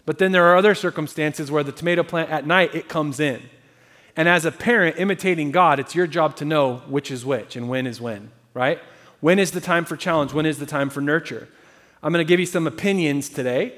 [0.06, 3.42] But then there are other circumstances where the tomato plant at night, it comes in.
[4.16, 7.68] And as a parent imitating God, it's your job to know which is which and
[7.70, 8.80] when is when, right?
[9.22, 10.34] When is the time for challenge?
[10.34, 11.48] When is the time for nurture?
[12.04, 13.74] I'm going to give you some opinions today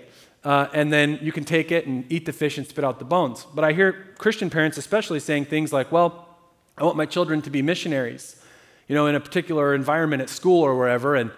[0.45, 3.05] uh, and then you can take it and eat the fish and spit out the
[3.05, 3.47] bones.
[3.53, 6.37] But I hear Christian parents, especially, saying things like, well,
[6.77, 8.41] I want my children to be missionaries,
[8.87, 11.15] you know, in a particular environment at school or wherever.
[11.15, 11.31] And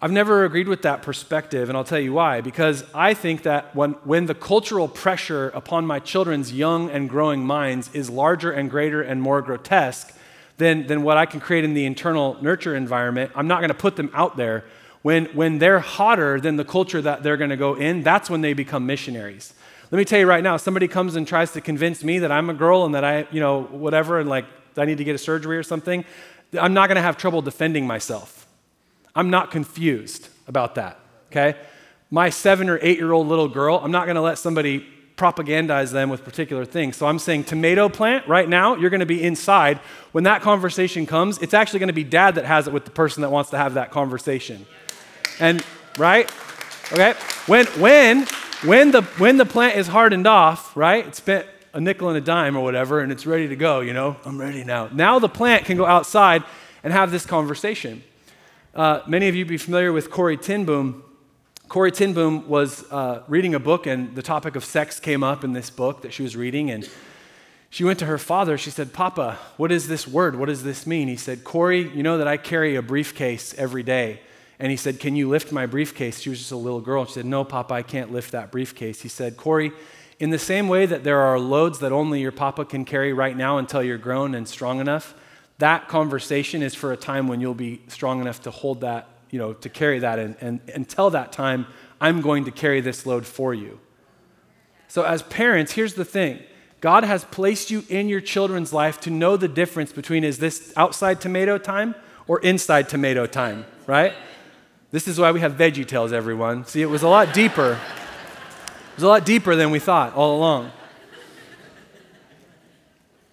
[0.00, 2.40] I've never agreed with that perspective, and I'll tell you why.
[2.40, 7.44] Because I think that when, when the cultural pressure upon my children's young and growing
[7.44, 10.14] minds is larger and greater and more grotesque
[10.56, 13.74] than, than what I can create in the internal nurture environment, I'm not going to
[13.74, 14.64] put them out there
[15.02, 18.40] when, when they're hotter than the culture that they're going to go in, that's when
[18.40, 19.54] they become missionaries.
[19.90, 22.50] Let me tell you right now, somebody comes and tries to convince me that I'm
[22.50, 24.44] a girl and that I, you know, whatever, and like
[24.76, 26.04] I need to get a surgery or something,
[26.58, 28.47] I'm not going to have trouble defending myself.
[29.18, 31.00] I'm not confused about that,
[31.32, 31.58] okay?
[32.08, 36.08] My seven or eight year old little girl, I'm not to let somebody propagandize them
[36.08, 36.96] with particular things.
[36.96, 39.78] So I'm saying tomato plant right now, you're going to be inside.
[40.12, 42.92] When that conversation comes, it's actually going to be dad that has it with the
[42.92, 44.64] person that wants to have that conversation.
[45.40, 45.64] And
[45.98, 46.32] right?
[46.92, 47.14] Okay?
[47.46, 48.24] When when
[48.62, 51.04] when the when the plant is hardened off, right?
[51.04, 53.94] It's spent a nickel and a dime or whatever and it's ready to go, you
[53.94, 54.16] know?
[54.24, 54.88] I'm ready now.
[54.92, 56.44] Now the plant can go outside
[56.84, 58.04] and have this conversation.
[58.78, 61.02] Uh, many of you be familiar with Corrie ten Boom.
[61.66, 65.52] Corey Tinboom was uh, reading a book, and the topic of sex came up in
[65.52, 66.70] this book that she was reading.
[66.70, 66.88] And
[67.70, 68.56] she went to her father.
[68.56, 70.38] She said, Papa, what is this word?
[70.38, 71.08] What does this mean?
[71.08, 74.20] He said, Corrie, you know that I carry a briefcase every day.
[74.60, 76.20] And he said, Can you lift my briefcase?
[76.20, 77.04] She was just a little girl.
[77.04, 79.02] She said, No, Papa, I can't lift that briefcase.
[79.02, 79.72] He said, Corrie,
[80.20, 83.36] in the same way that there are loads that only your papa can carry right
[83.36, 85.14] now until you're grown and strong enough,
[85.58, 89.38] that conversation is for a time when you'll be strong enough to hold that, you
[89.38, 90.18] know, to carry that.
[90.18, 91.66] And, and until that time,
[92.00, 93.80] I'm going to carry this load for you.
[94.86, 96.40] So, as parents, here's the thing
[96.80, 100.72] God has placed you in your children's life to know the difference between is this
[100.76, 101.94] outside tomato time
[102.28, 104.14] or inside tomato time, right?
[104.90, 106.64] This is why we have Veggie Tales, everyone.
[106.64, 107.72] See, it was a lot deeper.
[107.72, 110.70] It was a lot deeper than we thought all along.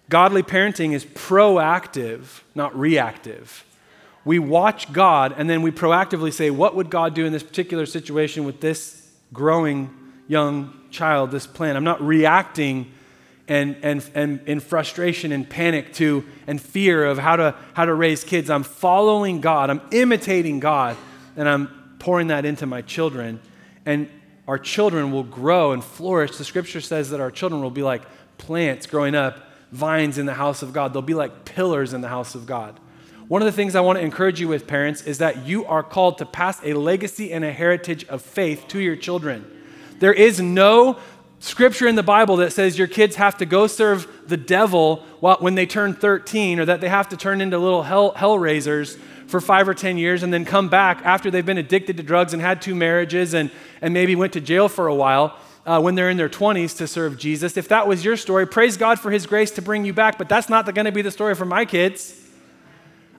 [0.08, 3.64] Godly parenting is proactive, not reactive.
[4.24, 7.86] We watch God and then we proactively say, What would God do in this particular
[7.86, 9.94] situation with this growing
[10.28, 11.76] young child, this plan?
[11.76, 12.92] I'm not reacting
[13.48, 17.94] and, and, and in frustration and panic to and fear of how to, how to
[17.94, 18.50] raise kids.
[18.50, 20.96] I'm following God, I'm imitating God,
[21.36, 23.40] and I'm pouring that into my children.
[23.84, 24.08] And
[24.48, 26.36] our children will grow and flourish.
[26.36, 28.02] The scripture says that our children will be like
[28.38, 29.45] plants growing up,
[29.76, 30.92] vines in the house of God.
[30.92, 32.80] They'll be like pillars in the house of God.
[33.28, 35.82] One of the things I want to encourage you with, parents, is that you are
[35.82, 39.44] called to pass a legacy and a heritage of faith to your children.
[39.98, 40.98] There is no
[41.38, 45.54] scripture in the Bible that says your kids have to go serve the devil when
[45.54, 49.40] they turn 13 or that they have to turn into little hell, hell raisers for
[49.40, 52.40] five or 10 years and then come back after they've been addicted to drugs and
[52.40, 53.50] had two marriages and,
[53.82, 55.36] and maybe went to jail for a while
[55.66, 57.56] uh, when they're in their 20s to serve Jesus.
[57.56, 60.28] If that was your story, praise God for his grace to bring you back, but
[60.28, 62.22] that's not going to be the story for my kids.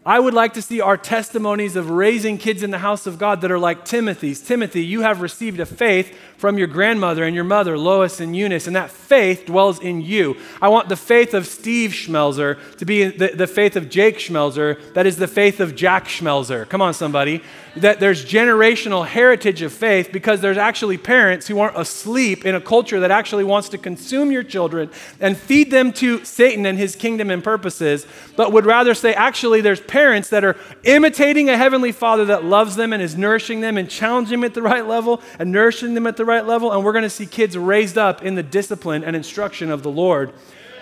[0.07, 3.41] I would like to see our testimonies of raising kids in the house of God
[3.41, 4.39] that are like Timothy's.
[4.39, 8.67] Timothy, you have received a faith from your grandmother and your mother, Lois and Eunice,
[8.67, 10.37] and that faith dwells in you.
[10.61, 14.93] I want the faith of Steve Schmelzer to be the, the faith of Jake Schmelzer,
[14.93, 16.69] that is the faith of Jack Schmelzer.
[16.69, 17.43] Come on, somebody
[17.81, 22.61] that there's generational heritage of faith because there's actually parents who aren't asleep in a
[22.61, 26.95] culture that actually wants to consume your children and feed them to Satan and his
[26.95, 31.91] kingdom and purposes, but would rather say, actually, there's parents that are imitating a heavenly
[31.91, 35.21] father that loves them and is nourishing them and challenging them at the right level
[35.39, 36.71] and nourishing them at the right level.
[36.71, 39.91] And we're going to see kids raised up in the discipline and instruction of the
[39.91, 40.33] Lord,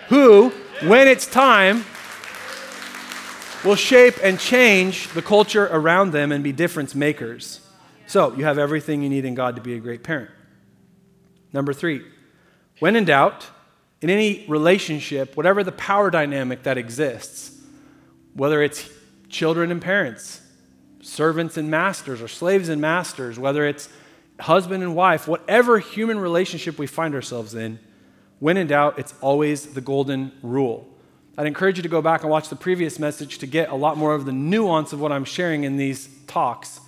[0.10, 0.50] who,
[0.84, 1.86] when it's time,
[3.66, 7.60] will shape and change the culture around them and be difference makers.
[8.08, 10.30] So, you have everything you need in God to be a great parent.
[11.52, 12.06] Number three,
[12.80, 13.50] when in doubt,
[14.02, 17.60] in any relationship, whatever the power dynamic that exists,
[18.34, 18.88] whether it's
[19.30, 20.42] children and parents,
[21.02, 23.90] servants and masters, or slaves and masters, whether it's
[24.40, 27.80] husband and wife, whatever human relationship we find ourselves in,
[28.40, 30.88] when in doubt, it's always the golden rule.
[31.38, 33.98] I'd encourage you to go back and watch the previous message to get a lot
[33.98, 36.80] more of the nuance of what I'm sharing in these talks.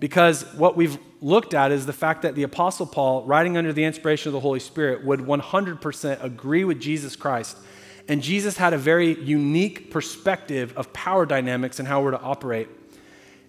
[0.00, 3.84] Because what we've looked at is the fact that the Apostle Paul, writing under the
[3.84, 7.56] inspiration of the Holy Spirit, would 100% agree with Jesus Christ.
[8.08, 12.68] And Jesus had a very unique perspective of power dynamics and how we're to operate.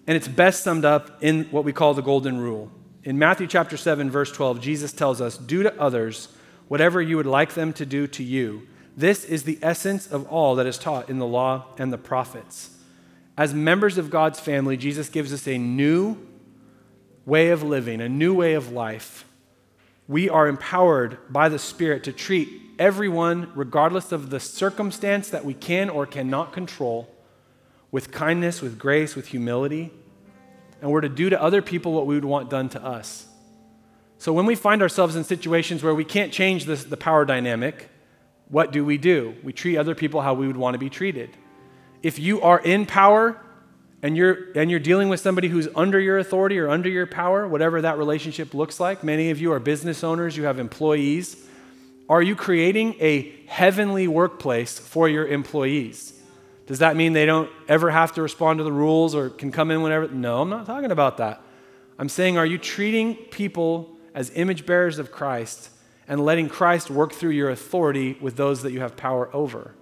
[0.06, 2.70] And it's best summed up in what we call the Golden Rule.
[3.02, 6.28] In Matthew chapter 7, verse 12, Jesus tells us, Do to others
[6.68, 10.54] whatever you would like them to do to you this is the essence of all
[10.54, 12.70] that is taught in the law and the prophets.
[13.36, 16.16] As members of God's family, Jesus gives us a new
[17.26, 19.26] way of living, a new way of life.
[20.08, 25.52] We are empowered by the Spirit to treat everyone, regardless of the circumstance that we
[25.52, 27.08] can or cannot control,
[27.90, 29.92] with kindness, with grace, with humility.
[30.80, 33.26] And we're to do to other people what we would want done to us.
[34.18, 37.90] So when we find ourselves in situations where we can't change this, the power dynamic,
[38.48, 39.34] what do we do?
[39.42, 41.30] We treat other people how we would want to be treated.
[42.02, 43.40] If you are in power
[44.02, 47.48] and you're, and you're dealing with somebody who's under your authority or under your power,
[47.48, 51.44] whatever that relationship looks like, many of you are business owners, you have employees.
[52.08, 56.12] Are you creating a heavenly workplace for your employees?
[56.66, 59.70] Does that mean they don't ever have to respond to the rules or can come
[59.70, 60.08] in whenever?
[60.08, 61.40] No, I'm not talking about that.
[61.98, 65.70] I'm saying, are you treating people as image bearers of Christ
[66.08, 69.74] and letting Christ work through your authority with those that you have power over.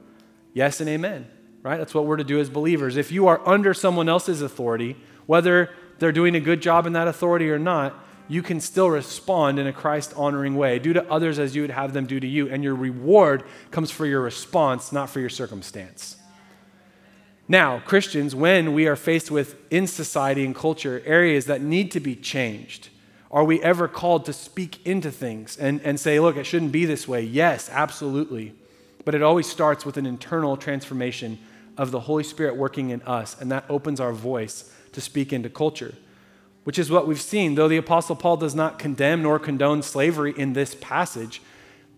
[0.52, 1.26] Yes and amen,
[1.62, 1.76] right?
[1.76, 2.96] That's what we're to do as believers.
[2.96, 7.08] If you are under someone else's authority, whether they're doing a good job in that
[7.08, 7.94] authority or not,
[8.26, 10.78] you can still respond in a Christ honoring way.
[10.78, 12.48] Do to others as you would have them do to you.
[12.48, 16.16] And your reward comes for your response, not for your circumstance.
[17.46, 22.00] Now, Christians, when we are faced with in society and culture areas that need to
[22.00, 22.88] be changed,
[23.34, 26.84] are we ever called to speak into things and, and say, look, it shouldn't be
[26.84, 27.20] this way?
[27.20, 28.54] Yes, absolutely.
[29.04, 31.40] But it always starts with an internal transformation
[31.76, 35.50] of the Holy Spirit working in us, and that opens our voice to speak into
[35.50, 35.96] culture,
[36.62, 37.56] which is what we've seen.
[37.56, 41.42] Though the Apostle Paul does not condemn nor condone slavery in this passage,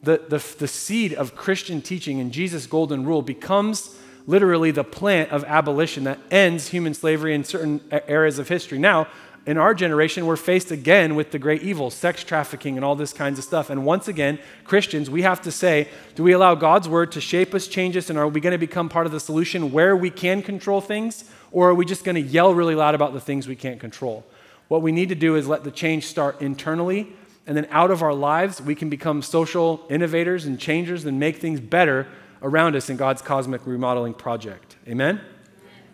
[0.03, 3.95] the, the, the seed of Christian teaching in Jesus' golden rule becomes
[4.26, 8.78] literally the plant of abolition that ends human slavery in certain areas of history.
[8.78, 9.07] Now,
[9.47, 13.12] in our generation, we're faced again with the great evil, sex trafficking, and all this
[13.12, 13.70] kinds of stuff.
[13.70, 17.55] And once again, Christians, we have to say, do we allow God's word to shape
[17.55, 20.11] us, change us, and are we going to become part of the solution where we
[20.11, 21.30] can control things?
[21.53, 24.24] Or are we just going to yell really loud about the things we can't control?
[24.66, 27.12] What we need to do is let the change start internally,
[27.47, 31.36] and then out of our lives, we can become social innovators and changers and make
[31.36, 32.09] things better
[32.42, 34.74] around us in God's cosmic remodeling project.
[34.88, 35.20] Amen?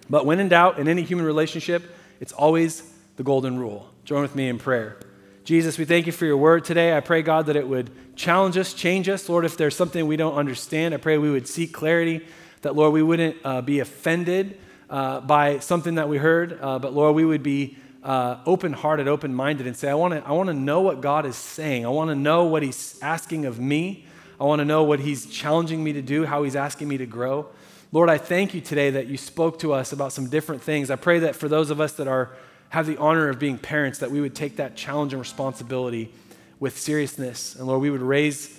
[0.09, 1.83] But when in doubt in any human relationship,
[2.19, 2.92] it's always
[3.23, 3.89] the golden rule.
[4.05, 4.97] Join with me in prayer.
[5.45, 6.97] Jesus, we thank you for your word today.
[6.97, 9.29] I pray, God, that it would challenge us, change us.
[9.29, 12.27] Lord, if there's something we don't understand, I pray we would seek clarity,
[12.63, 14.59] that, Lord, we wouldn't uh, be offended
[14.91, 19.07] uh, by something that we heard, uh, but, Lord, we would be uh, open hearted,
[19.07, 21.87] open minded, and say, I want to I wanna know what God is saying.
[21.87, 24.05] I want to know what He's asking of me.
[24.41, 27.07] I want to know what He's challenging me to do, how He's asking me to
[27.07, 27.47] grow.
[27.93, 30.91] Lord, I thank you today that you spoke to us about some different things.
[30.91, 32.33] I pray that for those of us that are
[32.73, 36.11] have the honor of being parents, that we would take that challenge and responsibility
[36.59, 37.55] with seriousness.
[37.55, 38.59] And Lord, we would raise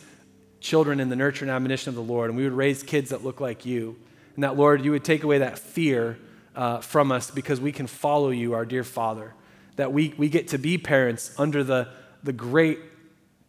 [0.59, 3.24] children in the nurture and admonition of the Lord, and we would raise kids that
[3.24, 3.95] look like you.
[4.36, 6.20] And that, Lord, you would take away that fear
[6.55, 9.34] uh, from us because we can follow you, our dear Father.
[9.78, 11.88] That we, we get to be parents under the,
[12.22, 12.78] the great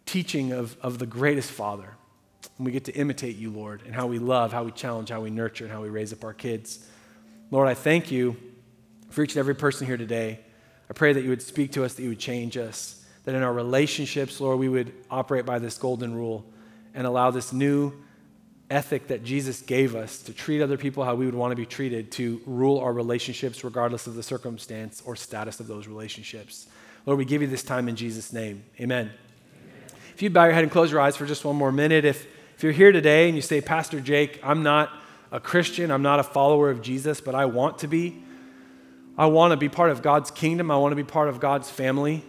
[0.06, 1.90] teaching of, of the greatest Father.
[2.56, 5.20] And we get to imitate you, Lord, and how we love, how we challenge, how
[5.20, 6.86] we nurture, and how we raise up our kids.
[7.50, 8.38] Lord, I thank you
[9.10, 10.40] for each and every person here today.
[10.90, 13.42] I pray that you would speak to us, that you would change us, that in
[13.42, 16.44] our relationships, Lord, we would operate by this golden rule
[16.94, 17.92] and allow this new
[18.70, 21.66] ethic that Jesus gave us to treat other people how we would want to be
[21.66, 26.66] treated to rule our relationships regardless of the circumstance or status of those relationships.
[27.06, 28.64] Lord, we give you this time in Jesus' name.
[28.80, 29.10] Amen.
[30.14, 32.26] If you bow your head and close your eyes for just one more minute, if,
[32.56, 34.90] if you're here today and you say, Pastor Jake, I'm not
[35.30, 38.22] a Christian, I'm not a follower of Jesus, but I want to be,
[39.16, 40.70] I want to be part of God's kingdom.
[40.70, 42.24] I want to be part of God's family.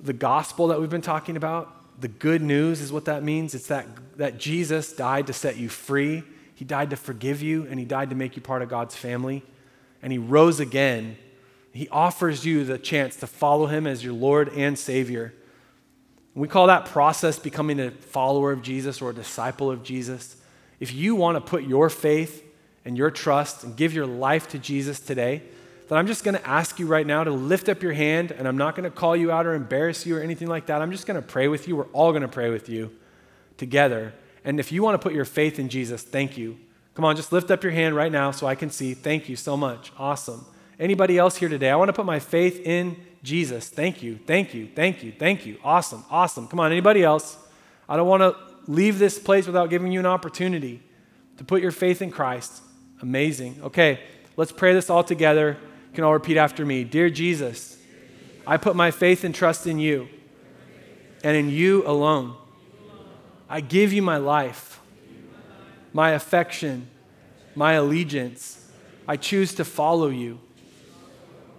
[0.00, 3.54] The gospel that we've been talking about, the good news is what that means.
[3.54, 6.24] It's that, that Jesus died to set you free.
[6.54, 9.42] He died to forgive you, and He died to make you part of God's family.
[10.02, 11.18] And He rose again.
[11.72, 15.34] He offers you the chance to follow Him as your Lord and Savior.
[16.34, 20.36] We call that process becoming a follower of Jesus or a disciple of Jesus.
[20.80, 22.44] If you want to put your faith
[22.84, 25.42] and your trust and give your life to Jesus today,
[25.88, 28.48] that I'm just going to ask you right now to lift up your hand, and
[28.48, 30.80] I'm not going to call you out or embarrass you or anything like that.
[30.80, 31.76] I'm just going to pray with you.
[31.76, 32.90] We're all going to pray with you
[33.56, 34.14] together.
[34.44, 36.58] And if you want to put your faith in Jesus, thank you.
[36.94, 38.94] Come on, just lift up your hand right now so I can see.
[38.94, 39.92] Thank you so much.
[39.98, 40.46] Awesome.
[40.78, 41.70] Anybody else here today?
[41.70, 43.68] I want to put my faith in Jesus.
[43.68, 44.18] Thank you.
[44.26, 44.68] Thank you.
[44.74, 45.12] Thank you.
[45.12, 45.58] Thank you.
[45.64, 46.04] Awesome.
[46.10, 46.46] Awesome.
[46.46, 47.36] Come on, anybody else?
[47.88, 48.36] I don't want to
[48.70, 50.82] leave this place without giving you an opportunity
[51.38, 52.62] to put your faith in Christ.
[53.02, 53.58] Amazing.
[53.62, 54.00] Okay,
[54.36, 55.56] let's pray this all together.
[55.94, 57.78] You can all repeat after me Dear Jesus,
[58.44, 60.08] I put my faith and trust in you
[61.22, 62.34] and in you alone.
[63.48, 64.80] I give you my life,
[65.92, 66.88] my affection,
[67.54, 68.68] my allegiance.
[69.06, 70.40] I choose to follow you.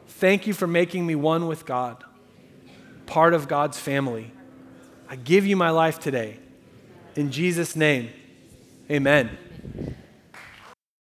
[0.09, 2.03] Thank you for making me one with God,
[3.05, 4.33] part of God's family.
[5.07, 6.39] I give you my life today.
[7.15, 8.09] In Jesus' name,
[8.91, 9.29] amen.